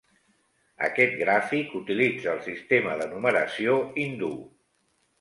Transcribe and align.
"Aquest 0.87 1.13
gràfic 1.19 1.77
utilitza 1.81 2.33
el 2.33 2.43
sistema 2.49 2.99
de 3.05 3.11
numeració 3.15 3.81
hindú" 4.03 4.35